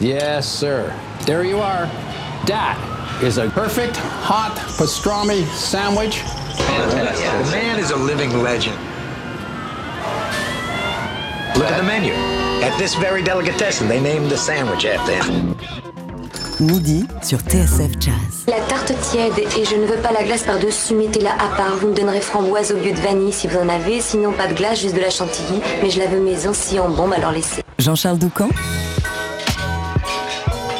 [0.00, 0.94] Yes, sir.
[1.26, 1.86] There you are.
[2.46, 2.78] That
[3.20, 6.18] is a perfect hot pastrami sandwich.
[6.18, 7.26] Fantastic.
[7.26, 8.76] The man is a living legend.
[11.56, 12.12] Look at the menu.
[12.62, 15.56] At this very delicatessen, they named the sandwich after him.
[16.60, 18.46] Midi sur TSF Jazz.
[18.46, 21.74] La tarte tiède et je ne veux pas la glace par-dessus, mettez-la à part.
[21.80, 24.54] Vous me donnerez framboise au lieu de vanille si vous en avez, sinon pas de
[24.54, 25.60] glace, juste de la chantilly.
[25.82, 27.62] Mais je la veux maison si en bombe, alors laissez.
[27.78, 28.48] Jean-Charles Doucan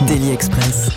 [0.08, 0.88] Daily Express.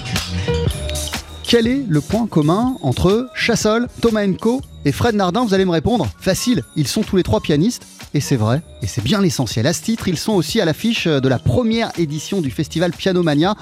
[1.44, 5.44] Quel est le point commun entre Chassol, Thomas Co et Fred Nardin?
[5.44, 6.08] Vous allez me répondre.
[6.18, 7.86] Facile, ils sont tous les trois pianistes.
[8.14, 9.68] Et c'est vrai, et c'est bien l'essentiel.
[9.68, 13.56] À ce titre, ils sont aussi à l'affiche de la première édition du festival Pianomania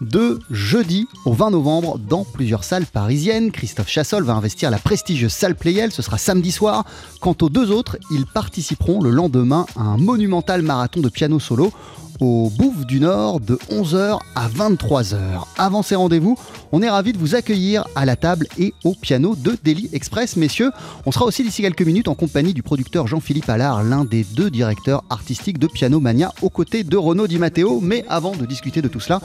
[0.00, 3.52] de jeudi au 20 novembre dans plusieurs salles parisiennes.
[3.52, 6.84] Christophe Chassol va investir la prestigieuse salle Playel, ce sera samedi soir.
[7.20, 11.72] Quant aux deux autres, ils participeront le lendemain à un monumental marathon de piano solo
[12.20, 15.44] au Bouffe du Nord de 11h à 23h.
[15.58, 16.38] Avant ces rendez-vous,
[16.72, 20.36] on est ravis de vous accueillir à la table et au piano de Daily Express.
[20.36, 20.70] Messieurs,
[21.04, 24.50] on sera aussi d'ici quelques minutes en compagnie du producteur Jean-Philippe Allard, l'un des deux
[24.50, 27.80] directeurs artistiques de Piano Mania, aux côtés de Renaud Di Matteo.
[27.80, 29.20] Mais avant de discuter de tout cela,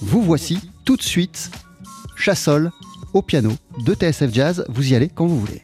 [0.00, 1.50] vous voici tout de suite
[2.16, 2.70] Chassol
[3.14, 3.50] au piano
[3.84, 4.64] de TSF Jazz.
[4.68, 5.62] Vous y allez quand vous voulez.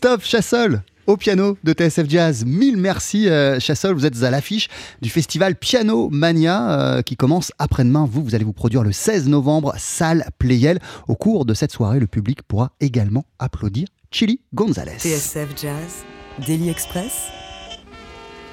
[0.00, 2.44] Christophe Chassol au piano de TSF Jazz.
[2.44, 4.68] Mille merci euh, Chassol, vous êtes à l'affiche
[5.02, 8.06] du festival Piano Mania euh, qui commence après-demain.
[8.08, 10.78] Vous, vous allez vous produire le 16 novembre, salle Playel.
[11.08, 14.98] Au cours de cette soirée, le public pourra également applaudir Chili Gonzalez.
[14.98, 16.04] TSF Jazz,
[16.46, 17.26] Daily Express,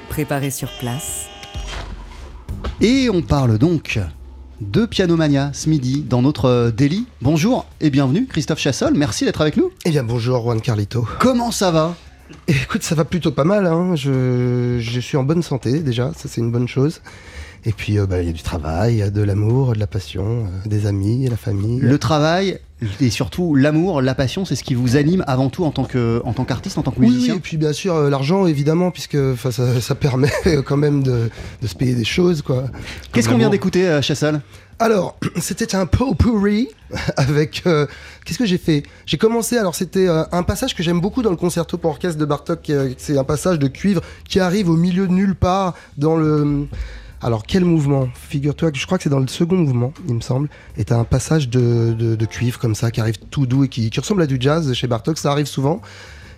[0.09, 1.27] préparé sur place.
[2.81, 3.99] Et on parle donc
[4.61, 7.05] de Pianomania ce midi dans notre euh, Daily.
[7.21, 9.71] Bonjour et bienvenue Christophe Chassol, merci d'être avec nous.
[9.85, 11.07] Eh bien bonjour Juan Carlito.
[11.19, 11.95] Comment ça va?
[12.47, 13.67] Écoute, ça va plutôt pas mal.
[13.67, 13.95] Hein.
[13.95, 17.01] Je, je suis en bonne santé déjà, ça c'est une bonne chose.
[17.65, 19.79] Et puis euh, bah, il y a du travail, il y a de l'amour, de
[19.79, 21.79] la passion, euh, des amis, la famille.
[21.79, 22.59] Le travail
[22.99, 26.21] et surtout l'amour, la passion, c'est ce qui vous anime avant tout en tant que
[26.25, 27.35] en tant qu'artiste, en tant que Oui, oui, musicien.
[27.35, 30.29] et puis bien sûr euh, l'argent évidemment, puisque ça, ça permet
[30.65, 31.29] quand même de,
[31.61, 32.41] de se payer des choses.
[32.41, 32.65] quoi.
[33.13, 34.41] Qu'est-ce qu'on vient d'écouter euh, Chassol
[34.79, 36.67] Alors, c'était un pot-pourri
[37.17, 37.63] avec.
[37.65, 37.87] euh,
[38.25, 38.83] Qu'est-ce que j'ai fait?
[39.05, 39.57] J'ai commencé.
[39.57, 42.69] Alors, c'était euh, un passage que j'aime beaucoup dans le concerto pour orchestre de Bartok.
[42.71, 46.67] euh, C'est un passage de cuivre qui arrive au milieu de nulle part dans le.
[47.25, 48.07] Alors, quel mouvement?
[48.13, 50.47] Figure-toi que je crois que c'est dans le second mouvement, il me semble.
[50.77, 53.89] Et t'as un passage de, de- cuivre comme ça qui arrive tout doux et qui,
[53.97, 55.17] ressemble à du jazz chez Bartok.
[55.17, 55.81] Ça arrive souvent.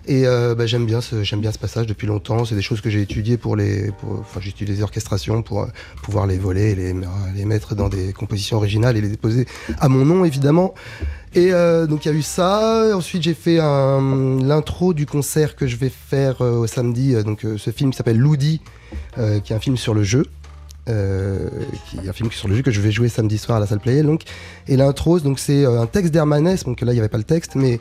[0.06, 2.46] Et euh, bah, j'aime bien, ce, ce passage depuis longtemps.
[2.46, 5.66] C'est des choses que j'ai étudiées pour les, enfin j'ai les orchestrations pour euh,
[6.02, 9.44] pouvoir les voler, les, mettre dans des compositions originales et les déposer
[9.80, 10.72] à mon nom évidemment.
[11.34, 12.96] Et euh, donc il y a eu ça.
[12.96, 17.12] Ensuite j'ai fait l'intro du concert que je vais faire au samedi.
[17.24, 18.62] Donc ce film s'appelle Loudi,
[19.16, 20.24] qui est un film sur le jeu.
[20.88, 21.48] Euh,
[21.88, 23.66] qui est un film sur le jeu que je vais jouer samedi soir à la
[23.66, 24.22] salle Playel donc
[24.66, 27.24] et l'intro donc c'est euh, un texte d'Hermanès donc là il n'y avait pas le
[27.24, 27.80] texte mais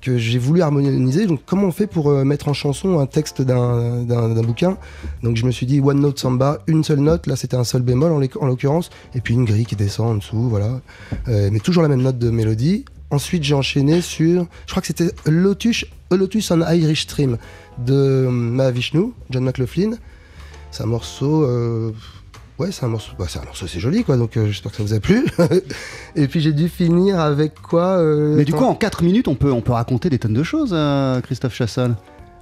[0.00, 1.26] que j'ai voulu harmoniser.
[1.26, 4.76] Donc, comment on fait pour euh, mettre en chanson un texte d'un bouquin?
[5.22, 7.28] Donc, je me suis dit one note samba, une seule note.
[7.28, 10.08] Là, c'était un seul bémol en l'oc- en l'occurrence, et puis une grille qui descend
[10.08, 10.80] en dessous, voilà.
[11.28, 12.84] Mais toujours la même note de mélodie.
[13.10, 17.38] Ensuite, j'ai enchaîné sur, je crois que c'était Lotus, A Lotus on Irish Stream
[17.78, 19.92] de Mahavishnu, John McLaughlin.
[20.72, 21.46] C'est un morceau.
[22.58, 24.76] Ouais, c'est un morceau, bah, c'est un morceau, c'est joli quoi, donc euh, j'espère que
[24.76, 25.24] ça vous a plu.
[26.16, 29.34] Et puis j'ai dû finir avec quoi euh, Mais du coup, en 4 minutes, on
[29.34, 31.96] peut, on peut raconter des tonnes de choses, euh, Christophe Chassol.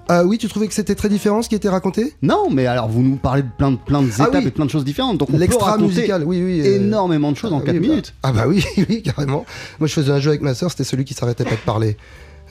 [0.09, 2.15] Ah oui, tu trouvais que c'était très différent ce qui était raconté?
[2.21, 4.49] Non, mais alors vous nous parlez de plein de, plein de Ah étapes oui.
[4.49, 5.19] et plein de choses différentes.
[5.19, 6.61] Donc on peut L'extra raconter musical, oui, oui.
[6.63, 8.15] euh, énormément de choses en ah 4 oui, bah- minutes.
[8.25, 9.47] ah bah oui, oui, carrément.
[9.79, 11.97] Moi je faisais un jeu avec ma soeur, c'était celui qui s'arrêtait pas de parler.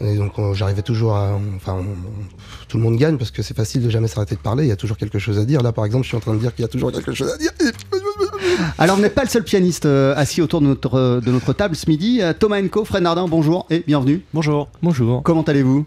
[0.02, 1.38] Et donc on- j'arrivais toujours à...
[1.56, 4.40] Enfin, on- on- tout le monde gagne parce que c'est facile de jamais s'arrêter de
[4.40, 5.62] parler, il y a toujours quelque chose à dire.
[5.62, 7.32] Là par exemple, je suis en train de dire qu'il y a toujours quelque chose
[7.32, 7.52] à dire.
[8.78, 11.76] Alors vous n'êtes pas le seul pianiste euh, assis autour de notre, de notre table
[11.76, 12.20] ce midi.
[12.22, 14.22] Euh, Thomas Enco, Fred Nardin, bonjour et bienvenue.
[14.34, 14.70] Bonjour.
[14.82, 15.22] Bonjour.
[15.24, 15.86] Comment allez-vous?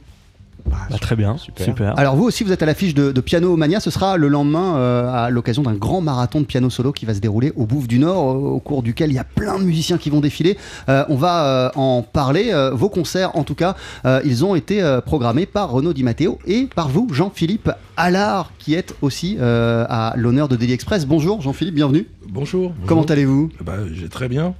[0.66, 1.37] Bah, très bien.
[1.57, 1.99] Super.
[1.99, 4.76] Alors vous aussi vous êtes à l'affiche de, de Piano Mania, ce sera le lendemain
[4.76, 7.88] euh, à l'occasion d'un grand marathon de piano solo qui va se dérouler au Bouffe
[7.88, 10.57] du Nord, au, au cours duquel il y a plein de musiciens qui vont défiler.
[10.88, 14.54] Euh, on va euh, en parler, euh, vos concerts en tout cas, euh, ils ont
[14.54, 19.37] été euh, programmés par Renaud Di Matteo et par vous Jean-Philippe Allard qui est aussi
[19.40, 21.07] euh, à l'honneur de Daily Express.
[21.07, 22.07] Bonjour Jean-Philippe, bienvenue.
[22.28, 22.73] Bonjour.
[22.87, 23.50] Comment allez-vous?
[23.64, 24.54] Bah, J'ai très bien.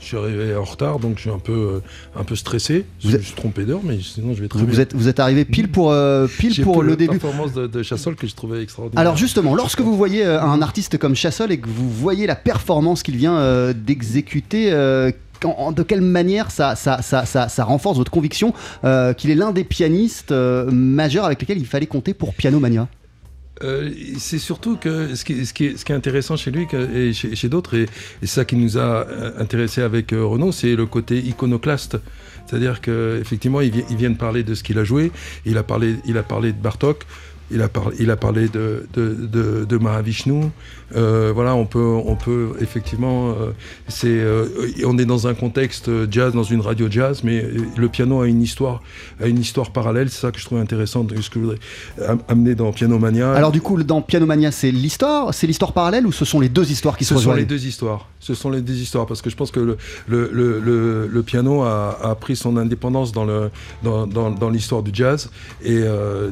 [0.00, 1.80] Je suis arrivé en retard, donc je suis un peu, euh,
[2.20, 2.84] un peu stressé.
[3.02, 4.74] Vous je êtes- me suis trompé d'heure, mais sinon je vais très vous, bien.
[4.74, 7.18] vous êtes, vous êtes arrivé pile pour, euh, pile pour le début.
[7.18, 9.00] performance de, de Chassol que je trouvais extraordinaire.
[9.00, 12.36] Alors justement, lorsque vous voyez euh, un artiste comme Chassol et que vous voyez la
[12.36, 15.10] performance qu'il vient euh, d'exécuter, euh,
[15.42, 18.52] de quelle manière ça, ça, ça, ça, renforce votre conviction
[19.16, 22.88] qu'il est l'un des pianistes majeurs avec lesquels il fallait compter pour Piano Mania?
[23.64, 25.32] Euh, c'est surtout que ce qui,
[25.66, 27.86] est- intéressant chez lui et chez, d'autres, et,
[28.22, 31.96] et ça qui nous a euh, intéressé avec euh, Renaud, c'est le côté iconoclaste.
[32.46, 35.10] C'est-à-dire qu'effectivement, ils, vi- ils viennent parler de ce qu'il a joué.
[35.44, 37.04] Il a parlé, il a parlé de Bartok.
[37.50, 40.44] Il a, par- il a parlé de, de, de, de Mahavishnu.
[40.96, 43.30] Euh, voilà, on peut, on peut effectivement.
[43.30, 43.52] euh,
[43.88, 44.46] c'est, euh,
[44.84, 48.42] on est dans un contexte jazz, dans une radio jazz, mais le piano a une
[48.42, 48.82] histoire,
[49.22, 50.10] a une histoire parallèle.
[50.10, 51.58] C'est ça que je trouve intéressant, ce que je voudrais
[52.06, 53.32] am- amener dans Piano Mania.
[53.32, 56.48] Alors du coup, dans Piano Mania, c'est l'histoire, c'est l'histoire parallèle ou ce sont les
[56.50, 58.08] deux histoires qui se Ce sont rejoignent les deux histoires.
[58.20, 59.76] Ce sont les deux histoires parce que je pense que le,
[60.06, 63.50] le, le, le- le piano a, a pris son indépendance dans le
[63.82, 65.30] dans, dans, dans l'histoire du jazz
[65.64, 65.82] et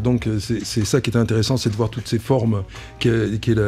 [0.03, 2.65] donc c'est c'est ça qui était intéressant, c'est de voir toutes ces formes
[2.99, 3.59] qu'il qu'il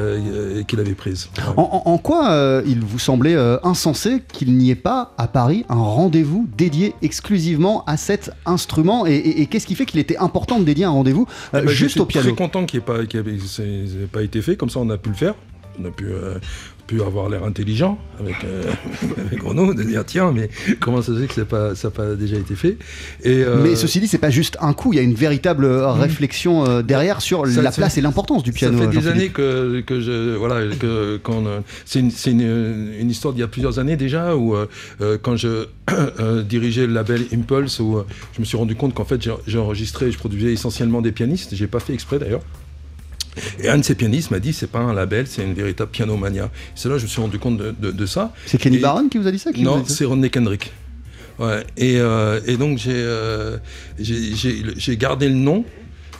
[0.80, 1.28] avait prises.
[1.56, 5.28] En, en- en quoi euh, il vous semblait euh, insensé qu'il n'y ait pas à
[5.28, 10.00] Paris un rendez-vous dédié exclusivement à cet instrument et, et- et qu'est-ce qui fait qu'il
[10.00, 12.34] était important de dédier un rendez-vous euh, Eh ben, je juste suis au piano Très
[12.36, 12.98] content qu'il n'ait pas,
[14.12, 15.34] pas été fait, comme ça on a pu le faire.
[15.80, 16.38] On a pu, euh,
[16.88, 18.72] pu avoir l'air intelligent avec, euh,
[19.26, 21.88] avec Renaud, de dire tiens, mais comment ça se fait que ça n'a pas, ça
[21.88, 22.78] a pas déjà été fait
[23.22, 25.68] et, euh, Mais ceci dit, c'est pas juste un coup, il y a une véritable
[25.68, 26.00] mmh.
[26.00, 28.78] réflexion euh, derrière sur ça, la place et l'importance du piano.
[28.78, 30.34] Ça fait des années que, que je.
[30.34, 31.44] Voilà, que, quand,
[31.84, 34.56] c'est une, une, une, histoire d'il y a plusieurs années déjà, où
[35.22, 35.66] quand je
[36.42, 37.98] dirigeais le label Impulse, où
[38.34, 41.66] je me suis rendu compte qu'en fait j'ai enregistré, je produisais essentiellement des pianistes, j'ai
[41.66, 42.40] pas fait exprès d'ailleurs.
[43.62, 46.50] Et un de ces pianistes m'a dit c'est pas un label, c'est une véritable pianomania.
[46.74, 48.32] C'est là que je me suis rendu compte de, de, de ça.
[48.46, 50.72] C'est Kenny Barron qui vous a dit ça Non, c'est René Kendrick.
[51.38, 51.64] Ouais.
[51.76, 53.58] Et, euh, et donc j'ai euh,
[53.98, 55.64] j'ai gardé le nom.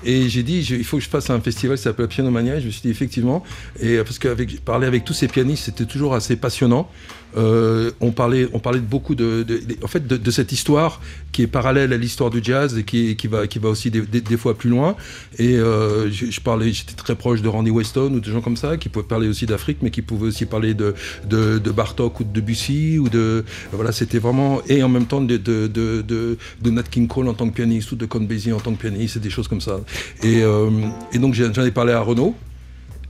[0.04, 2.56] Et j'ai dit, il faut que je fasse un festival qui s'appelle Pianomania.
[2.56, 3.42] Et je me suis dit, effectivement,
[3.80, 6.88] et parce qu'avec parler avec tous ces pianistes, c'était toujours assez passionnant.
[7.36, 9.44] Euh, on, parlait, on parlait de beaucoup de,
[9.82, 11.00] en fait, de, cette histoire
[11.30, 14.56] qui est parallèle à l'histoire du jazz et qui, va, qui va aussi des, fois
[14.56, 14.96] plus loin.
[15.38, 18.76] Et euh, je, parlais, j'étais très proche de Randy Weston ou de gens comme ça
[18.76, 20.94] qui pouvaient parler aussi d'Afrique, mais qui pouvaient aussi parler de,
[21.28, 25.36] de, Bartok ou de Debussy ou de voilà, c'était vraiment et en même temps de,
[25.36, 28.80] de Nat King Cole en tant que pianiste ou de Count Basie en tant que
[28.80, 29.80] pianiste, et des choses comme ça.
[30.22, 30.70] Et, euh,
[31.12, 32.34] et donc j'en ai parlé à Renaud.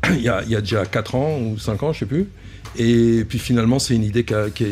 [0.11, 2.29] Il y, a, déjà 4 ans ou 5 ans, je sais plus.
[2.77, 4.67] Et puis finalement, c'est une idée qui, a, qui,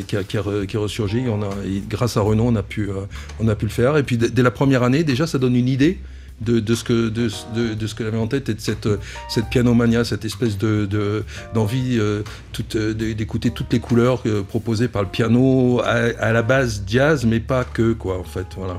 [1.88, 3.06] grâce à Renaud, on a, pu, euh,
[3.40, 3.96] on a pu le faire.
[3.96, 5.98] Et puis dès la première année, déjà, ça donne une idée
[6.40, 8.88] de, ce que de, ce que j'avais en tête et de cette
[9.28, 11.24] cette pianomania, cette espèce de
[11.54, 12.22] d'envie euh,
[12.74, 17.40] euh, d'écouter toutes les couleurs euh, proposées par le piano à, la base jazz, mais
[17.40, 18.46] pas que quoi en fait.
[18.56, 18.76] Voilà.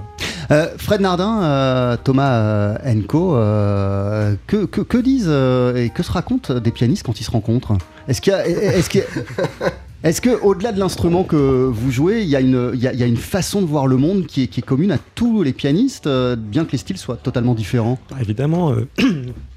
[0.50, 6.72] Euh, Fred Nardin, euh, Thomas Enco, euh, que, que, disent et que se racontent des
[6.72, 7.78] pianistes quand ils se rencontrent?
[8.08, 9.04] Est-ce qu'il.
[10.04, 13.88] Est-ce que, au-delà de l'instrument que vous jouez, il y, a une, façon de voir
[13.88, 17.56] le monde qui est, commune à tous les pianistes, bien que les styles soient totalement
[17.56, 17.98] différents?
[18.12, 18.74] Bah, Évidemment.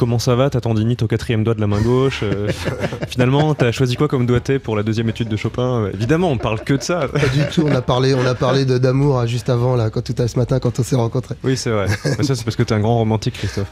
[0.00, 2.20] comment ça va, ta tendinite au quatrième doigt de la main gauche.
[2.22, 2.48] Euh,
[3.08, 5.82] finalement, t'as choisi quoi comme doigté pour la deuxième étude de Chopin?
[5.82, 7.06] Euh, Évidemment, on parle que de ça.
[7.08, 7.66] Pas du tout.
[7.68, 10.58] On a parlé, on a parlé d'amour juste avant là, quand tout à ce matin,
[10.58, 11.34] quand on s'est rencontrés.
[11.44, 11.86] Oui, c'est vrai.
[12.18, 13.70] Mais ça, c'est parce que t'es un grand romantique, Christophe.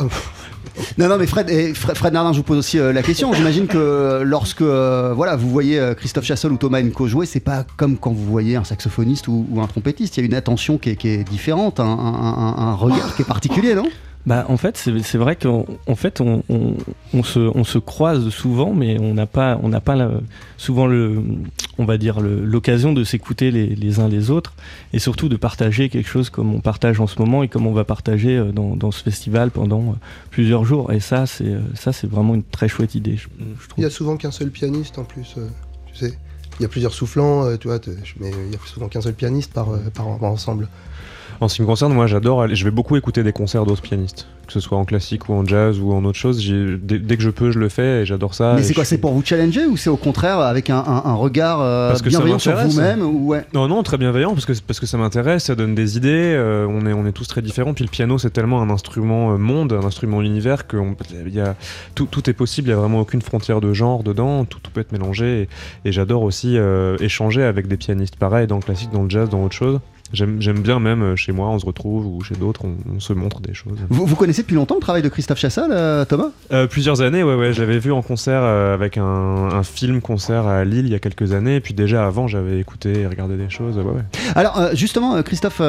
[0.99, 3.33] non, non, mais Fred, et Fred, Fred Nardin, je vous pose aussi euh, la question.
[3.33, 7.65] J'imagine que lorsque euh, voilà, vous voyez Christophe Chassol ou Thomas Enco jouer, c'est pas
[7.79, 10.19] comme quand vous voyez un saxophoniste ou, ou un trompettiste.
[10.19, 13.17] Il y a une attention qui est, qui est différente, un, un, un, un regard
[13.17, 13.89] qui est particulier, non?
[14.29, 16.43] Bah, en fait, c'est vrai qu'en en fait, on,
[17.15, 19.97] on, se, on, se, croise souvent, mais on n'a pas, on n'a pas
[20.59, 21.23] souvent le,
[21.79, 24.53] on va dire l'occasion de s'écouter les, les, uns les autres,
[24.93, 27.73] et surtout de partager quelque chose comme on partage en ce moment et comme on
[27.73, 29.97] va partager dans, dans ce festival pendant
[30.31, 30.93] plusieurs jours.
[30.93, 33.19] Et ça, c'est ça, c'est vraiment une très chouette idée.
[33.79, 35.49] Il y a souvent qu'un seul pianiste en plus, euh,
[35.87, 36.19] tu sais.
[36.59, 37.79] Il y a plusieurs soufflants, euh, tu vois,
[38.21, 40.69] mais il y a souvent qu'un seul pianiste euh, par, par ensemble.
[41.41, 44.27] En ce qui me concerne, moi j'adore, je vais beaucoup écouter des concerts d'autres pianistes,
[44.49, 46.45] que ce soit en classique ou en jazz ou en autre chose.
[46.83, 48.55] Dès, dès, que je peux, je le fais et j'adore ça.
[48.57, 51.15] Mais c'est quoi C'est pour vous challenger ou c'est au contraire avec un, un, un
[51.15, 54.81] regard euh, parce que bienveillant sur vous-même ouais Non, non, très bienveillant parce que, parce
[54.81, 56.35] que ça m'intéresse, ça donne des idées.
[56.35, 57.73] Euh, on, est, on est tous très différents.
[57.73, 60.97] Puis le piano, c'est tellement un instrument euh, monde, un instrument univers que on,
[61.29, 61.55] y a,
[61.95, 62.69] tout, tout, est possible.
[62.69, 64.45] Il n'y a vraiment aucune frontière de genre dedans.
[64.45, 65.43] Tout, tout peut être mélangé.
[65.85, 69.11] Et, et j'adore aussi euh, échanger avec des pianistes pareils dans le classique, dans le
[69.11, 69.79] jazz, dans autre chose.
[70.13, 73.41] J'aime bien même chez moi, on se retrouve ou chez d'autres, on, on, se montre
[73.41, 73.79] des choses.
[73.91, 76.31] Vous, vous, connaissez depuis longtemps le travail de Christophe Chassal, euh, Thomas?
[76.51, 77.53] Euh, Plusieurs années, ouais, ouais.
[77.53, 81.33] J'avais vu en concert euh, avec un, un film-concert à Lille il y a quelques
[81.33, 81.57] années.
[81.57, 83.77] Et puis déjà avant, j'avais écouté et regardé des choses.
[83.77, 84.03] Ouais, ouais.
[84.35, 85.61] Alors euh, justement, Christophe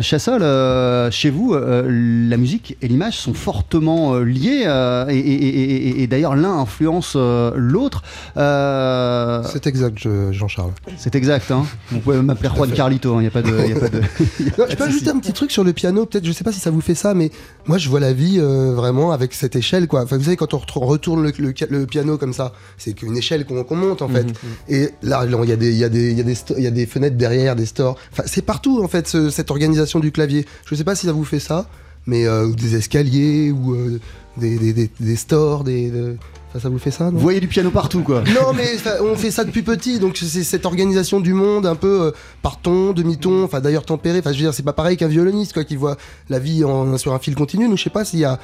[0.00, 4.66] Chassal, chez vous, la musique et l'image sont fortement liées
[5.08, 8.02] et, et, et, et d'ailleurs l'un influence l'autre.
[8.34, 10.72] C'est exact, Jean-Charles.
[10.96, 11.50] C'est exact.
[11.50, 13.68] Hein vous pouvez m'appeler Juan Carlito, il hein, n'y a pas de...
[13.68, 14.00] Y a pas de...
[14.70, 16.70] je peux ajouter un petit truc sur le piano, peut-être, je sais pas si ça
[16.70, 17.30] vous fait ça, mais
[17.66, 20.02] moi je vois la vie euh, vraiment avec cette échelle, quoi.
[20.02, 23.44] Enfin, vous savez, quand on retourne le, le, le piano comme ça, c'est qu'une échelle
[23.46, 24.24] qu'on qu monte, en fait.
[24.24, 24.74] Mm -hmm.
[24.76, 26.86] Et là, il y, a des, y, a des, y, a des y a des
[26.86, 27.96] fenêtres derrière, des stores.
[28.12, 30.46] Enfin, c'est partout, en fait, ce, cette organisation du clavier.
[30.68, 31.66] Je sais pas si ça vous fait ça,
[32.06, 34.00] mais euh, des escaliers ou euh,
[34.36, 35.90] des, des, des, des, stores, des.
[35.90, 36.16] De...
[36.54, 38.22] Ça, ça, vous fait ça Vous voyez du piano partout, quoi.
[38.28, 42.02] Non, mais on fait ça depuis petit, donc c'est cette organisation du monde un peu
[42.02, 42.10] euh,
[42.42, 44.20] par ton, demi-ton, enfin d'ailleurs tempéré.
[44.20, 45.96] Enfin, je veux dire, c'est pas pareil qu'un violoniste, quoi, qui voit
[46.28, 47.68] la vie en, sur un fil continu.
[47.68, 48.38] Nous, je sais pas s'il y a.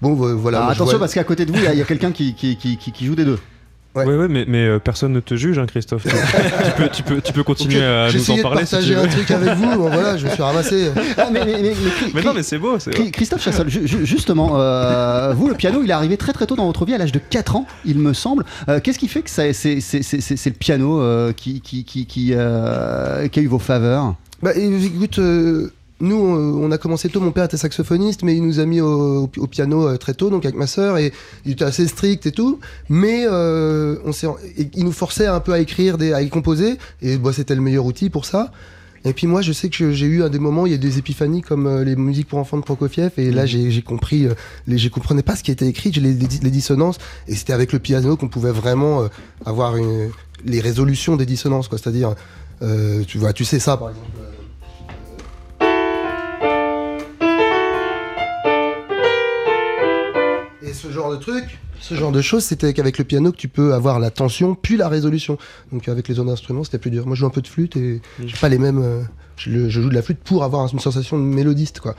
[0.00, 0.66] Bon, voilà.
[0.66, 1.00] Attention, vois...
[1.00, 3.16] parce qu'à côté de vous, il y a, a quelqu'un qui, qui, qui, qui, joue
[3.16, 3.40] des deux.
[3.94, 6.04] Ouais, ouais, ouais mais, mais euh, personne ne te juge, hein, Christophe.
[6.04, 7.84] tu, peux, tu, peux, tu peux continuer okay.
[7.84, 8.64] à nous en parler.
[8.64, 10.90] J'ai partager si un truc avec vous, bon, voilà, je me suis ramassé.
[11.18, 11.74] Ah, mais, mais, mais,
[12.14, 12.78] mais, non, mais c'est beau.
[13.12, 16.66] Christophe Chassol, ju justement, euh, vous, le piano, il est arrivé très très tôt dans
[16.66, 18.44] votre vie, à l'âge de 4 ans, il me semble.
[18.68, 23.22] Euh, Qu'est-ce qui fait que c'est le piano euh, qui, qui, qui, qui, qui, a
[23.22, 24.14] eu vos faveurs?
[24.42, 25.20] Bah, écoute,
[26.02, 27.20] nous, on, on a commencé tôt.
[27.20, 30.28] Mon père était saxophoniste, mais il nous a mis au, au piano euh, très tôt,
[30.28, 31.12] donc avec ma sœur, et
[31.46, 32.60] il était assez strict et tout.
[32.90, 34.26] Mais euh, on s'est,
[34.74, 37.62] il nous forçait un peu à écrire, des, à y composer, et bah, c'était le
[37.62, 38.52] meilleur outil pour ça.
[39.04, 40.98] Et puis moi, je sais que j'ai eu à des moments, il y a des
[40.98, 44.34] épiphanies comme euh, les musiques pour enfants de Prokofiev, et là, j'ai j'ai compris, euh,
[44.68, 47.52] les, je comprenais pas ce qui était écrit, j'ai les, les, les dissonances, et c'était
[47.52, 49.08] avec le piano qu'on pouvait vraiment euh,
[49.44, 50.10] avoir une,
[50.44, 51.78] les résolutions des dissonances, quoi.
[51.78, 52.14] C'est-à-dire,
[53.08, 54.06] tu vois, tu sais ça, par exemple.
[60.82, 61.44] Ce genre de truc,
[61.80, 64.76] ce genre de choses, c'était qu'avec le piano que tu peux avoir la tension puis
[64.76, 65.38] la résolution.
[65.72, 67.06] Donc avec les autres instruments, c'était plus dur.
[67.06, 68.80] Moi, je joue un peu de flûte et j'ai pas les mêmes.
[68.82, 69.02] euh,
[69.36, 71.94] je, le- je joue de la flûte pour avoir une sensation de mélodiste, quoi.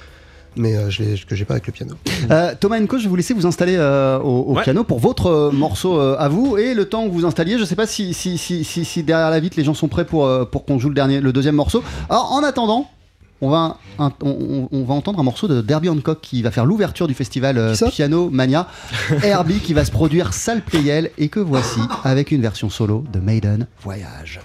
[0.55, 1.95] Mais euh, je l'ai- que j'ai pas avec le piano.
[2.29, 4.61] Euh, Thomas Enco, je vais vous laisser vous installer euh, au, au Ouais.
[4.63, 6.57] piano pour votre euh, morceau euh, à vous.
[6.57, 9.31] Et le temps que vous installiez, je sais pas si, si, si, si, si derrière
[9.31, 11.55] la vitre les gens sont prêts pour, euh, pour qu'on joue le, dernier, le deuxième
[11.55, 11.83] morceau.
[12.09, 12.87] Alors en attendant,
[13.43, 16.49] on va, un- on, on- on va entendre un morceau de Derby Hancock qui va
[16.51, 18.67] faire l'ouverture du festival euh, Piano Mania.
[19.23, 23.19] Herbie qui va se produire salle Playel et que voici avec une version solo de
[23.19, 24.39] Maiden Voyage.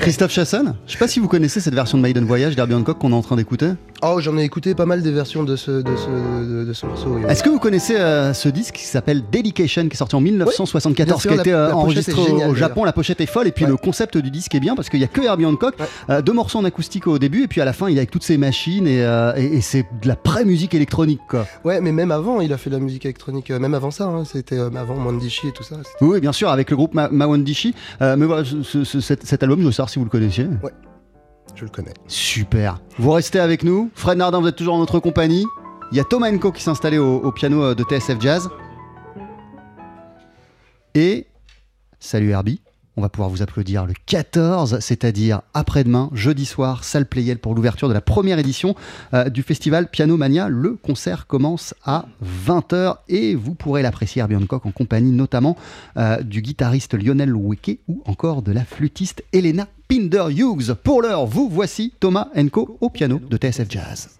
[0.00, 2.98] Christophe Chasson, je sais pas si vous connaissez cette version de Maiden Voyage d'Herbie Hancock
[2.98, 3.72] qu'on est en train d'écouter.
[4.02, 6.86] Oh, j'en ai écouté pas mal des versions de ce, de ce, de, de ce
[6.86, 7.08] morceau.
[7.16, 7.22] oui.
[7.28, 11.06] Est-ce que vous connaissez euh, ce disque qui s'appelle Dedication, qui est sorti en 1974,
[11.06, 12.84] bien sûr, qui a été euh, enregistré au- géniale, au Japon.
[12.84, 13.70] La pochette est folle, et puis Ouais.
[13.70, 15.86] le concept du disque est bien parce qu'il y a que Herbie Hancock, Ouais.
[16.08, 18.10] euh, deux morceaux en acoustique au début, et puis à la fin, il est avec
[18.10, 19.00] toutes ses machines, et,
[19.36, 21.46] et- et c'est de la pré-musique électronique, quoi.
[21.64, 23.50] Ouais, mais même avant, il a fait de la musique électronique.
[23.50, 25.76] Même avant ça, hein, c'était avant Mandishi et tout ça.
[26.00, 27.74] Oui, bien sûr, avec le groupe Ma Mawandishi.
[28.00, 30.46] Mais voilà, ce- ce- ce- cet, cet album, je veux savoir si vous le connaissiez.
[31.54, 31.92] Je le connais.
[32.06, 32.80] Super.
[32.98, 33.90] Vous restez avec nous.
[33.94, 35.44] Fred Nardin, vous êtes toujours en notre compagnie.
[35.90, 38.48] Il y a Thomas Enco qui s'est installé au, au piano euh, de TSF Jazz.
[40.94, 41.26] Et
[41.98, 42.60] salut Herbie.
[42.96, 47.88] On va pouvoir vous applaudir le 14, c'est-à-dire après-demain, jeudi soir, salle Playel pour l'ouverture
[47.88, 48.74] de la première édition
[49.14, 50.48] euh, du festival Piano Mania.
[50.48, 52.06] Le concert commence à
[52.46, 55.56] 20h et vous pourrez l'apprécier à Bangkok en compagnie notamment
[55.96, 60.74] euh, du guitariste Lionel Weke ou encore de la flûtiste Elena Pinder Hughes.
[60.84, 64.19] Pour l'heure, vous voici Thomas Enco au piano de TSF Jazz.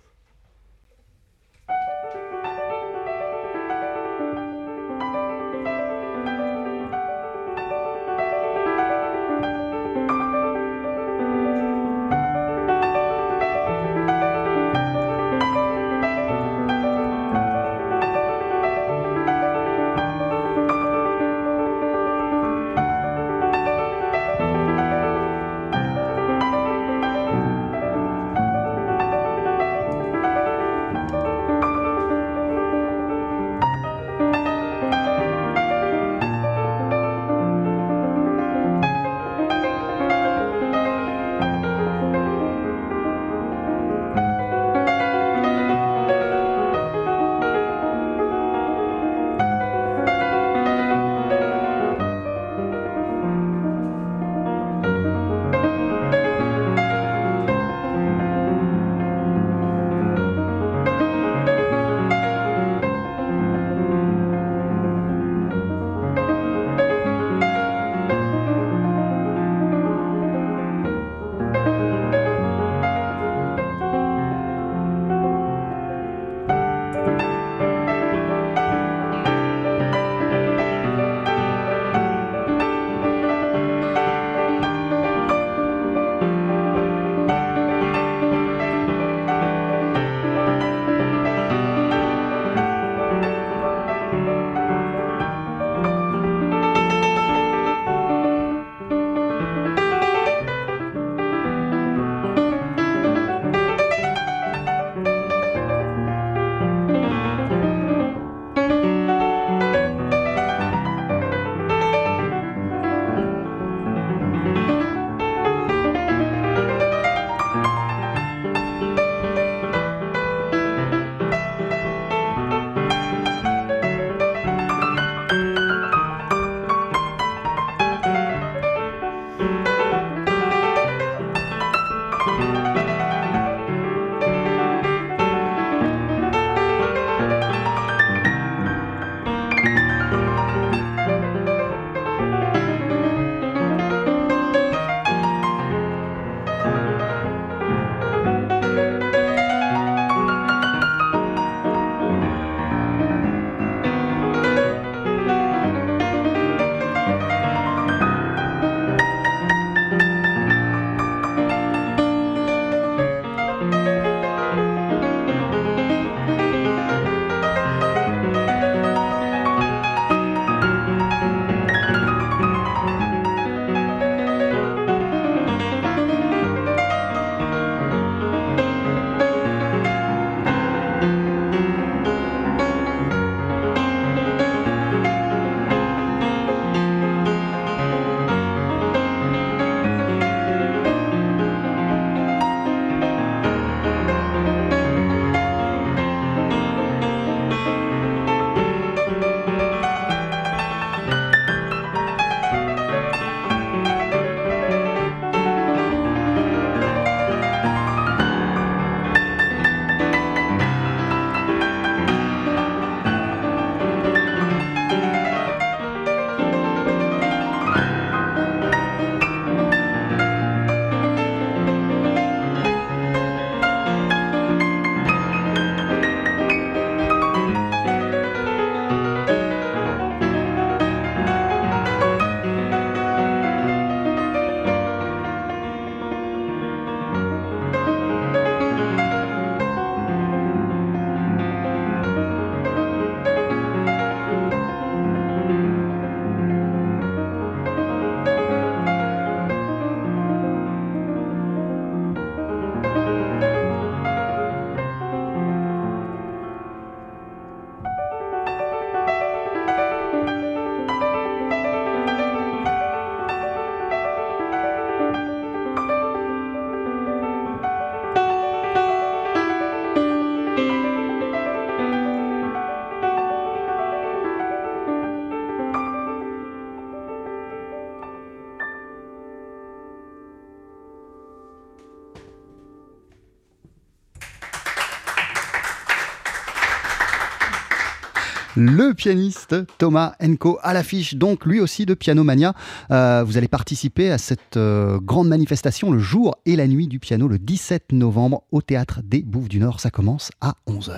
[288.62, 292.52] Le pianiste Thomas Enko à l'affiche, donc lui aussi de Piano Mania.
[292.90, 296.98] Euh, vous allez participer à cette euh, grande manifestation le jour et la nuit du
[296.98, 299.80] piano le 17 novembre au théâtre des Bouffes du Nord.
[299.80, 300.92] Ça commence à 11h.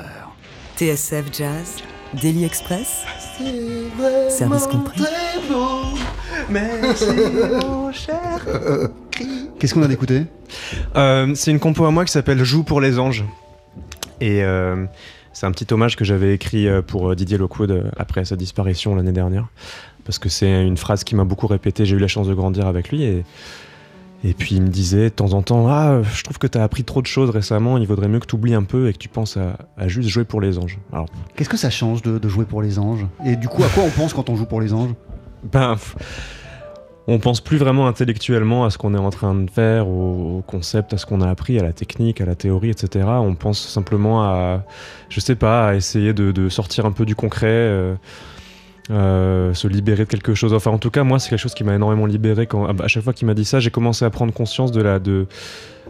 [0.77, 1.77] TSF Jazz,
[2.21, 3.05] Daily Express,
[4.29, 5.05] service compris.
[9.61, 10.25] Qu'est-ce qu'on a d'écouter?
[10.97, 13.25] Euh, c'est une compo à moi qui s'appelle Joue pour les anges.
[14.21, 14.85] Et euh,
[15.33, 18.37] c'est un petit hommage que j'avais écrit euh, pour euh, Didier Lockwood euh, après sa
[18.37, 19.49] disparition l'année dernière.
[20.05, 21.85] Parce que c'est une phrase qui m'a beaucoup répété.
[21.87, 23.05] J'ai eu la chance de grandir avec lui.
[23.05, 23.25] Et,
[24.25, 26.63] et puis il me disait de temps en temps Ah, je trouve que tu as
[26.65, 27.79] appris trop de choses récemment.
[27.79, 30.09] Il vaudrait mieux que tu oublies un peu et que tu penses à, à juste
[30.09, 30.79] jouer pour les anges.
[30.93, 33.07] Alors, Qu'est-ce que ça change de, de jouer pour les anges?
[33.25, 34.91] Et du coup, à quoi on pense quand on joue pour les anges?
[35.53, 35.77] ben,
[37.09, 40.95] on pense plus vraiment intellectuellement à ce qu'on est en train de faire, au, concept,
[40.95, 43.07] à ce qu'on a appris, à la technique, à la théorie, etc.
[43.09, 44.65] On pense simplement à,
[45.09, 47.95] je sais pas, à essayer de, sortir un peu du concret, euh,
[48.91, 50.55] euh, se libérer de quelque chose.
[50.55, 52.47] Enfin, en tout cas, moi, c'est quelque chose qui m'a énormément libéré.
[52.47, 55.01] Quand, à chaque fois qu'il m'a dit ça, j'ai commencé à prendre conscience de la,
[55.01, 55.27] de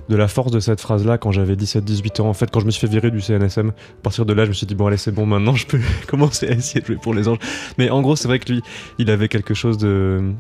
[0.09, 2.29] la force de cette phrase-là quand j'avais 17-18 ans.
[2.29, 4.49] En fait, quand je me suis fait virer du CNSM, à partir de là, je
[4.49, 6.97] me suis dit, bon, allez, c'est bon, maintenant, je peux commencer à essayer de jouer
[6.97, 7.39] pour les anges.
[7.77, 8.63] Mais en gros, c'est vrai que lui,
[8.99, 10.33] il avait quelque chose de.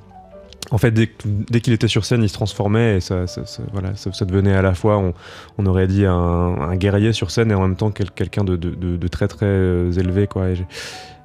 [0.72, 1.06] En fait, dès,
[1.60, 3.26] qu'il était sur scène, il se transformait et ça,
[3.72, 5.12] voilà, ça, devenait à la fois,
[5.58, 9.28] on, aurait dit un, guerrier sur scène et en même temps quel- quelqu'un de, très
[9.28, 10.46] très euh, élevé, quoi.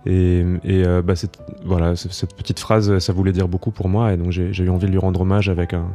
[0.05, 4.13] Et, et, euh, bah, cette, voilà, cette petite phrase, ça voulait dire beaucoup pour moi
[4.13, 5.85] et donc j'ai eu envie de lui rendre hommage avec un,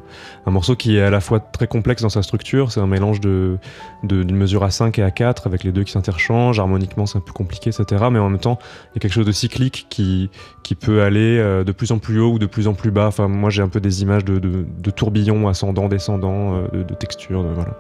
[0.45, 3.21] un morceau qui est à la fois très complexe dans sa structure, c'est un mélange
[3.21, 3.57] de
[4.03, 7.19] de- d'une mesure à 5 et à 4 avec les deux qui s'interchangent, harmoniquement c'est
[7.19, 8.05] un peu compliqué, etc.
[8.11, 8.59] Mais en même temps,
[8.91, 10.29] il y a quelque chose de cyclique qui,
[10.63, 13.07] qui peut aller euh, de plus en plus haut ou de plus en plus bas.
[13.07, 16.83] Enfin, moi j'ai un peu des images de, de, de tourbillons ascendants, descendants, euh, de,
[16.83, 16.97] de
[17.55, 17.79] voilà.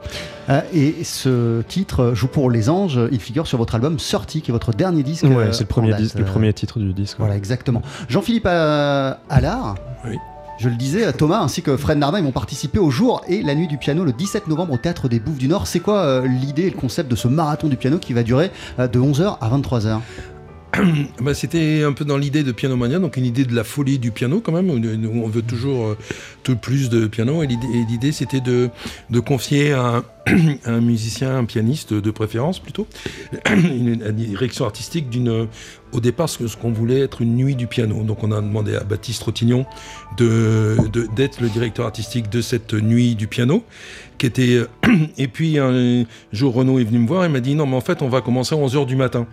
[0.50, 4.50] Euh, Et ce titre, Joue pour les anges, il figure sur votre album Sorti, qui
[4.50, 5.24] est votre dernier disque.
[5.24, 6.11] Ouais, euh, c'est le premier, date.
[6.18, 7.16] Le Euh, premier titre du disque.
[7.18, 7.82] Voilà, exactement.
[8.08, 9.74] Jean-Philippe euh, Allard,
[10.06, 10.16] Oui.
[10.58, 13.54] je le disais, Thomas ainsi que Fred Nardin ils vont participer au jour et la
[13.54, 15.66] nuit du piano le 17 novembre au Théâtre des Bouffes du Nord.
[15.66, 18.50] C'est quoi euh, l'idée et le concept de ce marathon du piano qui va durer
[18.78, 20.00] euh, de 11h à 23h
[21.20, 23.98] Bah, C'était un peu dans l'idée de Piano Mania, donc une idée de la folie
[23.98, 25.98] du piano quand même, où on veut toujours euh,
[26.44, 27.42] tout plus de piano.
[27.42, 28.70] Et l'idée- c'était de,
[29.10, 30.02] de confier à un, à
[30.70, 32.86] un musicien, un pianiste de préférence plutôt,
[33.50, 35.46] une, une direction artistique d'une.
[35.92, 38.02] Au départ, ce qu'on voulait être une nuit du piano.
[38.02, 39.66] Donc, on a demandé à Baptiste Rotignon
[40.16, 43.64] d'être le directeur artistique de cette nuit du piano.
[44.18, 44.26] Qui
[45.18, 47.80] et puis, un jour, Renaud est venu me voir et m'a dit Non, mais en
[47.80, 49.26] fait, on va commencer à 11h du matin.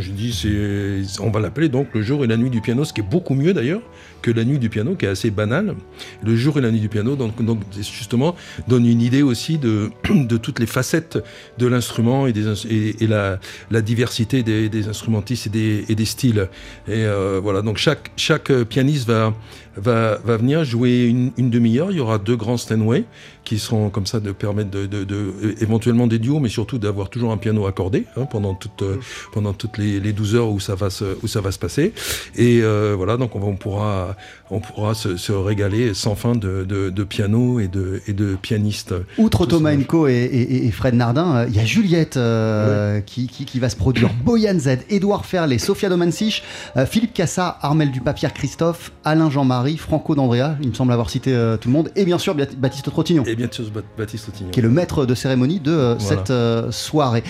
[0.00, 3.00] Dit, c'est, on va l'appeler donc le jour et la nuit du piano, ce qui
[3.00, 3.80] est beaucoup mieux d'ailleurs
[4.22, 5.74] que la nuit du piano, qui est assez banal.
[6.22, 7.34] Le jour et la nuit du piano, donc,
[7.72, 8.34] justement,
[8.68, 11.18] donne une idée aussi de, de toutes les facettes
[11.58, 13.38] de l'instrument et, et, la,
[13.70, 16.48] la diversité des, instrumentistes et des, styles.
[16.88, 19.34] Et euh, voilà, donc chaque, pianiste va,
[19.76, 21.90] va, va venir jouer une, une demi-heure.
[21.90, 23.04] Il y aura deux grands Steinway
[23.44, 27.10] qui seront comme ça de permettre de, de- de- éventuellement des duos, mais surtout d'avoir
[27.10, 28.96] toujours un piano accordé hein, pendant, toute, euh,
[29.32, 31.92] pendant toutes les, les 12 heures où ça va se, où ça va se passer.
[32.36, 34.16] Et euh, voilà, donc on, va- on pourra,
[34.50, 38.34] on pourra se, se régaler sans fin de, de, de piano et de, et de
[38.40, 38.94] pianistes.
[39.18, 39.74] Outre Thomas.
[39.74, 43.58] Enco et, et- et Fred Nardin, euh, il y a Juliette euh, qui, qui- qui
[43.60, 46.42] va se produire, Boyan Z, Édouard Ferlet, Sofia Domansich,
[46.78, 51.10] euh, Philippe Cassa, Armel Dupas, Pierre Christophe, Alain Jean-Marie, Franco D'Andrea, il me semble avoir
[51.10, 53.24] cité euh, tout le monde, et bien sûr Baptiste Trottignon.
[53.26, 54.50] Et bien sûr, Bat- Baptiste Otignon.
[54.50, 56.16] qui est le maître de cérémonie de euh, Voilà.
[56.20, 57.24] cette euh, soirée.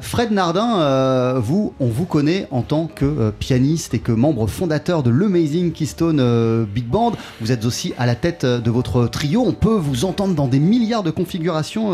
[0.00, 5.10] Fred Nardin, vous, on vous connaît en tant que pianiste et que membre fondateur de
[5.10, 7.12] l'Amazing Keystone Big Band.
[7.40, 9.42] Vous êtes aussi à la tête de votre trio.
[9.46, 11.90] On peut vous entendre dans des milliards de configurations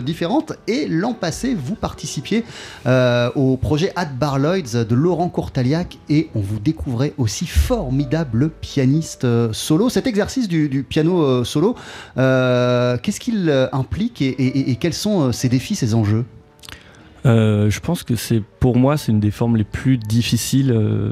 [0.00, 0.52] différentes.
[0.68, 2.44] Et l'an passé, vous participiez
[2.86, 9.24] au projet Ad Bar Lloyds de Laurent Courtaliac et on vous découvrait aussi formidable pianiste
[9.52, 9.88] solo.
[9.88, 11.74] Cet exercice du, piano euh, solo,
[12.18, 16.24] euh, qu'est-ce qu'il euh, implique et, quels sont euh, ses défis, ses enjeux?
[17.24, 21.10] Euh, je pense que c'est pour moi c'est une des formes les plus difficiles euh,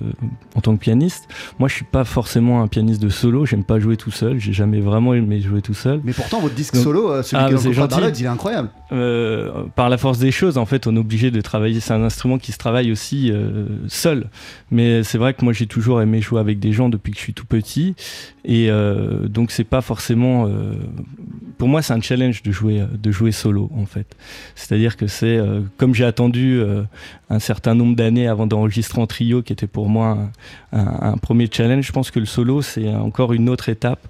[0.54, 1.28] en tant que pianiste.
[1.58, 3.44] Moi, je suis pas forcément un pianiste de solo.
[3.44, 4.38] J'aime pas jouer tout seul.
[4.38, 6.00] J'ai jamais vraiment aimé jouer tout seul.
[6.04, 8.00] Mais pourtant, votre disque Donc- solo, euh, celui Ah, Ad Bar gentil.
[8.00, 8.68] Lloyds, il est incroyable.
[8.92, 11.80] Euh, par la force des choses, en fait, on est obligé de travailler.
[11.80, 14.28] C'est un instrument qui se travaille aussi euh, seul.
[14.70, 17.22] Mais c'est vrai que moi, j'ai toujours aimé jouer avec des gens depuis que je
[17.22, 17.96] suis tout petit.
[18.44, 18.70] Et
[19.28, 20.48] donc, c'est pas forcément.
[21.58, 24.16] pour moi, c'est un challenge de jouer, de jouer solo, en fait.
[24.54, 25.38] C'est-à-dire que c'est
[25.76, 26.62] comme j'ai attendu
[27.30, 30.18] un certain nombre d'années avant d'enregistrer en trio, qui était pour moi
[30.72, 31.86] un, un- un premier challenge.
[31.86, 34.00] Je pense que le solo, c'est encore une autre étape.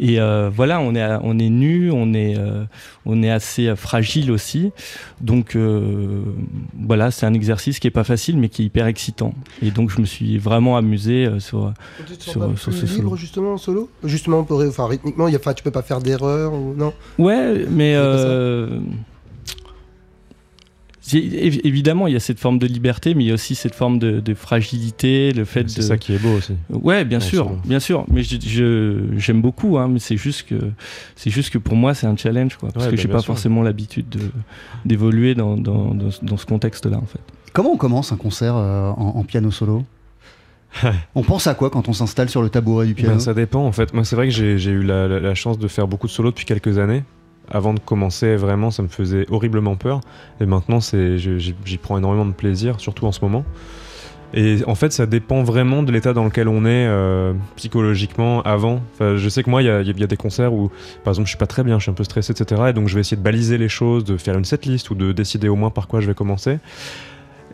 [0.00, 2.64] Et euh, voilà, on est, on est nu, on est, euh,
[3.04, 4.72] on est assez fragile aussi.
[5.20, 6.22] Donc euh,
[6.80, 9.34] voilà, c'est un exercice qui est pas facile, mais qui est hyper excitant.
[9.60, 11.72] Et donc je me suis vraiment amusé sur,
[12.18, 13.16] sur, sur ce libre solo.
[13.16, 13.90] justement en solo?
[14.02, 16.92] Justement, pour, enfin, rythmiquement, y a, tu peux pas faire d'erreur ou non?
[17.18, 17.94] Ouais, mais
[21.12, 23.98] évidemment, il y a cette forme de liberté, mais il y a aussi cette forme
[23.98, 25.84] de, de fragilité, le fait C'est de.
[25.84, 26.54] ça qui est beau aussi.
[26.70, 28.04] Ouais, bien en sûr, bien sûr.
[28.08, 30.54] Mais je- je- j'aime beaucoup, hein, mais c'est juste que
[31.16, 33.18] c'est juste que pour moi c'est un challenge, quoi, parce Ouais, que bah, j'ai pas
[33.18, 33.26] sûr.
[33.34, 34.30] forcément l'habitude de-
[34.84, 37.20] d'évoluer dans, dans, dans, dans ce contexte-là, en fait.
[37.52, 39.84] Comment on commence un concert euh, en, en piano solo?
[41.14, 43.12] On pense à quoi quand on s'installe sur le tabouret du piano?
[43.14, 43.92] Ben, ça dépend en fait.
[43.92, 46.12] Moi, c'est vrai que j'ai j'ai eu la, la- la chance de faire beaucoup de
[46.12, 47.02] solos depuis quelques années.
[47.50, 50.00] Avant de commencer, vraiment, ça me faisait horriblement peur.
[50.40, 53.44] Et maintenant, j'y prends énormément de plaisir, surtout en ce moment.
[54.34, 58.80] Et en fait, ça dépend vraiment de l'état dans lequel on est euh, psychologiquement avant.
[58.94, 60.70] Enfin, je sais que moi, il y y a des concerts où,
[61.04, 62.62] par exemple, je suis pas très bien, je suis un peu stressé, etc.
[62.70, 65.12] Et donc, je vais essayer de baliser les choses, de faire une setlist ou de
[65.12, 66.58] décider au moins par quoi je vais commencer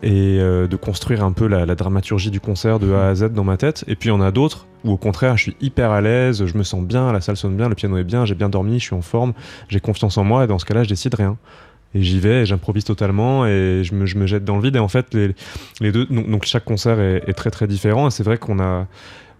[0.03, 3.43] et euh, de construire un peu la, dramaturgie du concert de A à Z dans
[3.43, 3.83] ma tête.
[3.87, 6.45] Et puis il y en a d'autres où au contraire je suis hyper à l'aise,
[6.45, 8.79] je me sens bien, la salle sonne bien, le piano est bien, j'ai bien dormi,
[8.79, 9.33] je suis en forme,
[9.67, 11.37] j'ai confiance en moi et dans ce cas-là je décide rien.
[11.95, 14.75] Et j'y vais, j'improvise totalement et je me, je me jette dans le vide.
[14.75, 18.07] Et en fait, les, deux, donc, chaque concert est, très très différent.
[18.07, 18.85] Et c'est vrai qu'on a,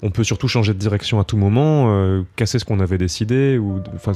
[0.02, 3.60] on peut surtout changer de direction à tout moment, euh, casser ce qu'on avait décidé
[3.60, 4.14] ou, enfin,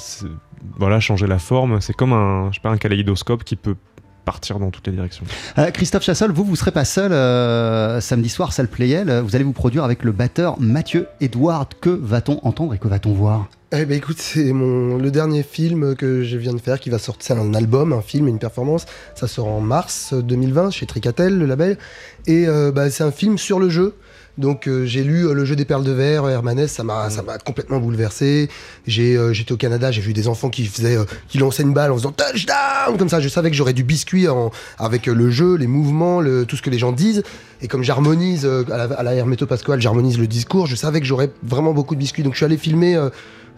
[0.77, 1.79] voilà, changer la forme.
[1.79, 3.75] C'est comme un, je sais un kaléidoscope qui peut
[4.23, 5.25] partir dans toutes les directions.
[5.57, 9.09] Euh, Christophe Chassol, vous, vous serez pas seul euh, samedi soir, salle Playel.
[9.09, 11.67] Euh, Vous allez vous produire avec le batteur Mathieu Edouard.
[11.81, 13.47] Que va-t-on entendre et que va-t-on voir?
[13.75, 16.99] Eh ben écoute, c'est mon le dernier film que je viens de faire qui va
[16.99, 18.85] sortir, c'est un album, un film, une performance.
[19.15, 21.79] Ça sort en mars 2020 chez Tricatel, le label.
[22.27, 23.95] Et euh, bah, c'est un film sur le jeu.
[24.39, 27.21] Donc euh, j'ai lu euh, Le jeu des perles de verre, Hermanès, ça m'a ça
[27.21, 28.49] m'a complètement bouleversé.
[28.87, 31.73] J'ai euh, j'étais au Canada, j'ai vu des enfants qui faisaient euh, qui lançaient une
[31.73, 33.19] balle en faisant touchdown comme ça.
[33.19, 36.55] Je savais que j'aurais du biscuit en- avec euh, le jeu, les mouvements, le, tout
[36.55, 37.21] ce que les gens disent.
[37.61, 40.65] Et comme j'harmonise euh, à la, à la Herméto Pasquale, j'harmonise le discours.
[40.65, 42.23] Je savais que j'aurais vraiment beaucoup de biscuits.
[42.23, 43.09] Donc je suis allé filmer euh,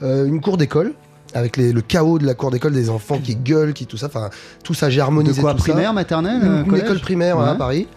[0.04, 0.92] euh, une cour d'école
[1.34, 4.08] avec les- le chaos de la cour d'école des enfants qui gueulent, qui tout ça.
[4.08, 4.30] Enfin
[4.64, 5.72] tout ça, j'ai De harmonisé quoi tout ça.
[5.72, 7.48] Primaire, maternelle Une, euh, école primaire Ouais.
[7.48, 7.88] à Paris.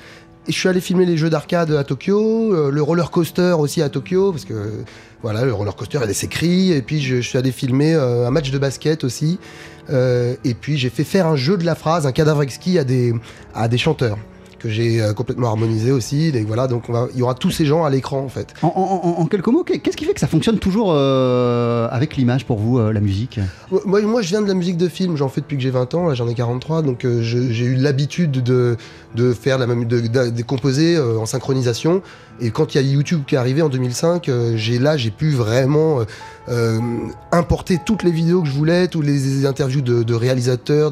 [0.49, 3.91] Je suis allé filmer les jeux d'arcade à Tokyo, euh, le roller coaster aussi à
[3.91, 4.55] Tokyo, parce que
[5.23, 6.73] voilà, le roller coaster il a ses cris.
[6.73, 9.39] Et puis je, suis allé filmer euh, un match de basket aussi.
[9.91, 12.85] Euh, et puis j'ai fait faire un jeu de la phrase, un cadavre exquis à
[12.85, 14.19] des chanteurs
[14.59, 16.33] que j'ai euh, complètement harmonisé aussi.
[16.47, 18.55] Voilà, donc on va- il y aura tous ces gens à l'écran en fait.
[18.62, 22.16] En, en- en- en quelques mots, qu'est-ce qui fait que ça fonctionne toujours euh, avec
[22.16, 23.40] l'image pour vous, euh, la musique?
[23.85, 25.94] Moi, moi, je viens de la musique de film, j'en fais depuis que j'ai 20
[25.94, 28.77] ans, là j'en ai 43, donc euh, j'ai eu l'habitude de,
[29.15, 32.02] de faire la même, de, de- de composer en synchronisation.
[32.40, 35.11] Et quand il y a YouTube qui est arrivé en 2005, euh, j'ai là j'ai
[35.11, 36.00] pu vraiment
[36.49, 36.81] euh,
[37.33, 40.90] importer toutes les vidéos que je voulais, tous les interviews de, réalisateurs,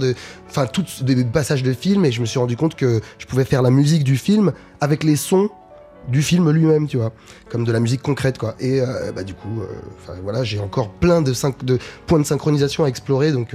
[0.49, 3.45] enfin tous des passages de films, et je me suis rendu compte que je pouvais
[3.45, 5.49] faire la musique du film avec les sons
[6.09, 7.13] du film lui-même, tu vois,
[7.51, 8.55] comme de la musique concrète, quoi.
[8.61, 11.33] Et euh, bah, du coup, euh, voilà, j'ai encore plein de,
[11.65, 13.55] de points de synchronisation à explorer, donc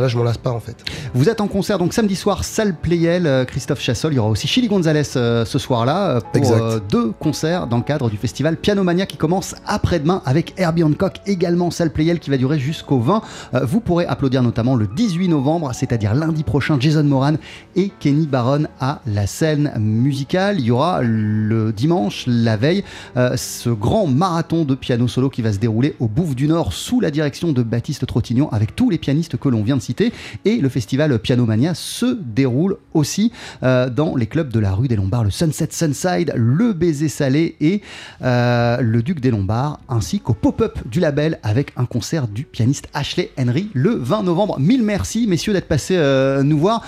[0.00, 0.76] voilà, je m'en lasse pas en fait.
[1.12, 4.14] Vous êtes en concert donc samedi soir, salle Playel, euh, Christophe Chassol.
[4.14, 7.76] Il y aura aussi Chili Gonzalez euh, ce soir-là euh, pour euh, deux concerts dans
[7.76, 12.30] le cadre du festival Pianomania qui commence après-demain avec Herbie Hancock, également salle Playel qui
[12.30, 13.20] va durer jusqu'au 20.
[13.52, 17.34] Euh, vous pourrez applaudir notamment le 18 novembre, c'est-à-dire lundi prochain, Jason Moran
[17.76, 20.60] et Kenny Barron à la scène musicale.
[20.60, 22.84] Il y aura le dimanche, la veille,
[23.36, 27.00] ce grand marathon de piano solo qui va se dérouler au Bouffe du Nord sous
[27.00, 29.89] la direction de Baptiste Trottignon avec tous les pianistes que l'on vient de citer.
[30.44, 33.32] Et le festival Pianomania se déroule aussi
[33.62, 37.56] euh, dans les clubs de la rue des Lombards, le Sunset Sunside, le Baiser Salé
[37.60, 37.82] et
[38.22, 42.88] euh, le Duc des Lombards, ainsi qu'au pop-up du label avec un concert du pianiste
[42.94, 44.58] Ashley Henry le 20 novembre.
[44.58, 46.84] Mille merci, messieurs, d'être passés euh, nous voir.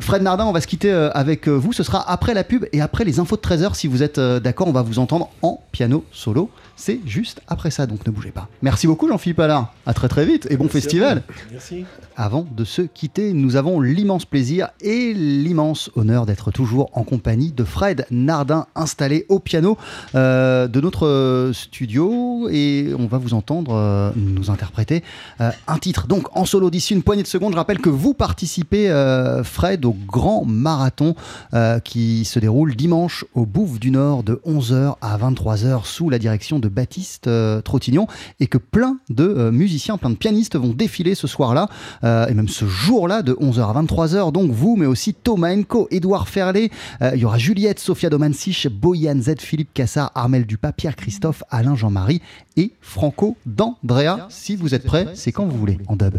[0.00, 1.72] Fred Nardin, on va se quitter avec vous.
[1.72, 3.74] Ce sera après la pub et après les infos de 13h.
[3.74, 6.50] Si vous êtes d'accord, on va vous entendre en piano solo.
[6.78, 8.48] C'est juste après ça, donc ne bougez pas.
[8.62, 9.74] Merci beaucoup, Jean-Philippe Allard.
[9.84, 11.24] À très très vite et bon festival.
[11.50, 11.84] Merci.
[12.16, 17.50] Avant de se quitter, nous avons l'immense plaisir et l'immense honneur d'être toujours en compagnie
[17.50, 19.76] de Fred Nardin, installé au piano
[20.14, 22.48] euh, de notre studio.
[22.48, 25.02] Et on va vous entendre euh, nous interpréter
[25.40, 26.06] euh, un titre.
[26.06, 28.88] Donc en solo d'ici une poignée de secondes, je rappelle que vous participez,
[29.42, 31.16] Fred, au grand marathon
[31.82, 36.60] qui se déroule dimanche au Bouffe du Nord de 11h à 23h sous la direction
[36.60, 38.06] de de Baptiste euh, Trottignon
[38.40, 41.68] et que plein de euh, musiciens, plein de pianistes vont défiler ce soir-là
[42.04, 44.32] euh, et même ce jour-là de 11h à 23h.
[44.32, 49.20] Donc vous, mais aussi Thomas Enco, Édouard Ferlet, il y aura Juliette, Sofia Domansich, Boyan
[49.20, 52.20] Z, Philippe Cassard, Armel Dupas, Pierre Christophe, Alain Jean-Marie
[52.56, 54.26] et Franco d'Andrea.
[54.30, 56.18] Si vous êtes prêts, c'est quand vous voulez en dub.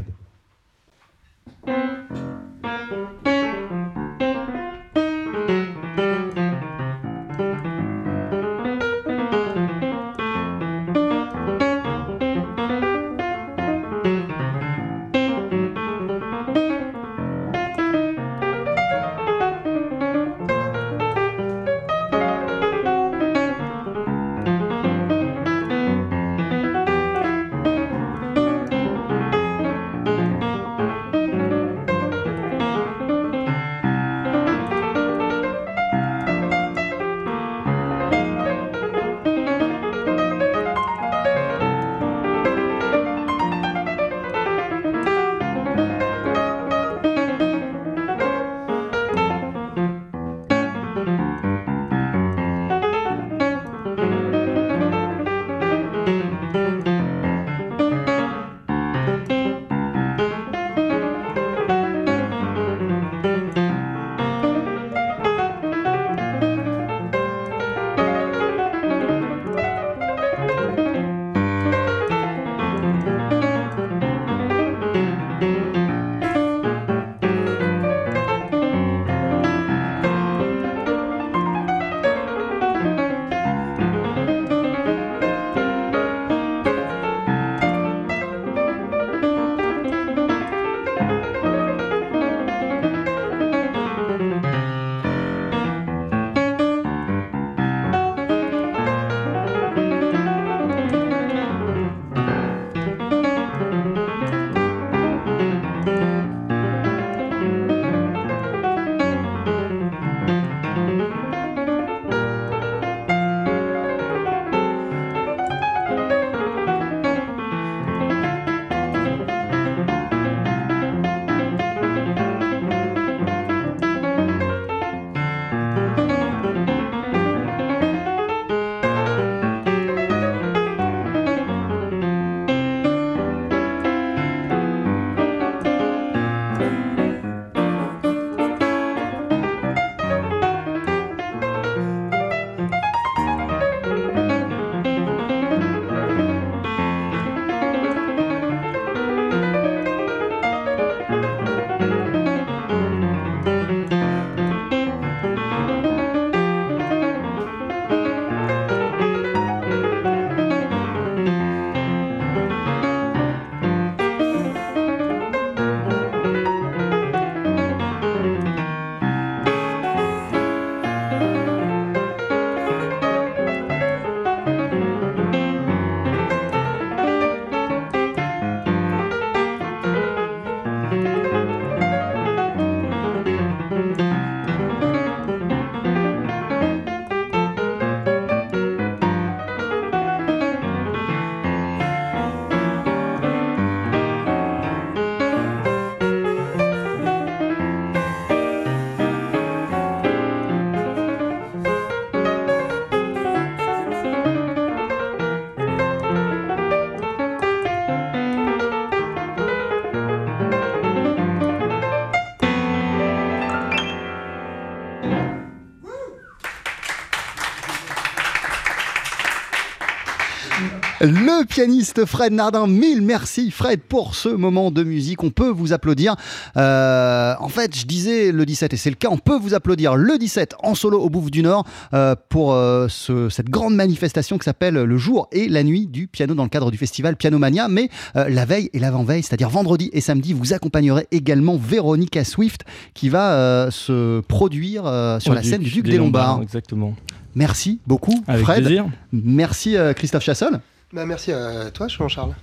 [221.40, 225.24] Le pianiste Fred Nardin, mille merci Fred pour ce moment de musique.
[225.24, 226.16] On peut vous applaudir.
[226.58, 229.08] Euh, en fait, je disais le 17 et c'est le cas.
[229.10, 232.88] On peut vous applaudir le 17 en solo au Bouffe du Nord euh, pour euh,
[232.90, 236.50] ce- cette grande manifestation qui s'appelle le jour et la nuit du piano dans le
[236.50, 237.68] cadre du festival Pianomania.
[237.70, 242.62] Mais la veille et l'avant-veille, c'est-à-dire vendredi et samedi, vous accompagnerez également Véronica Swift
[242.94, 244.84] qui va se produire
[245.20, 246.42] sur Au la scène du Duc des Lombards.
[246.42, 246.96] Exactement.
[247.36, 248.64] Merci beaucoup Avec Fred.
[248.66, 248.88] plaisir.
[249.14, 250.60] Merci euh, Christophe Chassol.
[250.92, 252.34] Bah, merci à toi, Jean-Charles.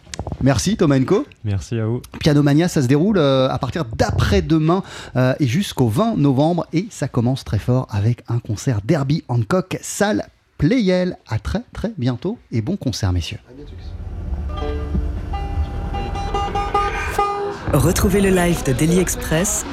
[0.40, 1.26] Merci Thomas Enco.
[1.44, 2.00] Merci à vous.
[2.20, 4.82] Pianomania, ça se déroule euh, à partir d'après-demain
[5.16, 6.66] euh, et jusqu'au 20 novembre.
[6.72, 10.28] Et ça commence très fort avec un concert Derby Hancock, salle
[10.58, 11.16] Playel.
[11.28, 13.38] À très très bientôt et bon concert, messieurs.
[17.72, 19.64] Retrouvez le live de Daily Express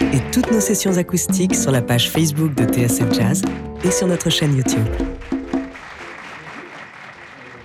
[0.00, 3.42] et toutes nos sessions acoustiques sur la page Facebook de TSF Jazz
[3.84, 4.86] et sur notre chaîne YouTube.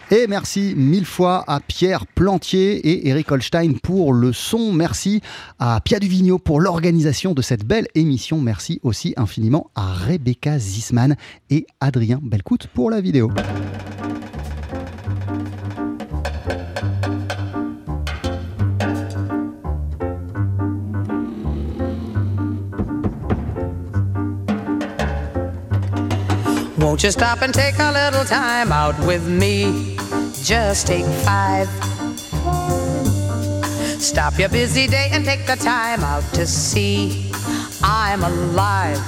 [0.09, 4.71] Et merci mille fois à Pierre Plantier et Eric Holstein pour le son.
[4.71, 5.21] Merci
[5.59, 8.39] à Pia Duvigneau pour l'organisation de cette belle émission.
[8.39, 11.17] Merci aussi infiniment à Rebecca Zisman
[11.49, 13.31] et Adrien Belcout pour la vidéo.
[26.87, 29.97] Won't you stop and take a little time out with me?
[30.41, 31.67] Just take five.
[34.01, 37.29] Stop your busy day and take the time out to see
[37.83, 39.03] I'm alive.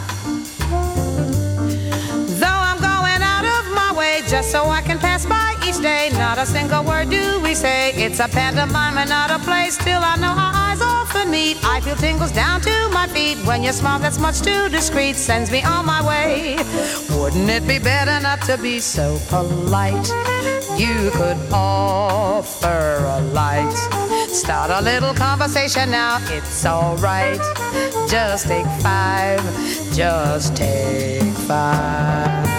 [2.41, 6.09] Though I'm going out of my way just so I can pass by each day,
[6.15, 7.93] not a single word do we say.
[7.93, 9.69] It's a pantomime and not a play.
[9.69, 11.55] Still, I know our eyes often meet.
[11.63, 15.51] I feel tingles down to my feet when your smile that's much too discreet sends
[15.51, 16.55] me on my way.
[17.17, 20.07] Wouldn't it be better not to be so polite?
[20.78, 22.82] You could offer
[23.17, 23.78] a light.
[24.30, 27.41] Start a little conversation now, it's alright.
[28.09, 29.41] Just take five,
[29.93, 32.59] just take five.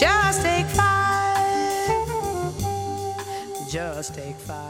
[0.00, 1.54] Just take five.
[3.70, 4.63] Just take five.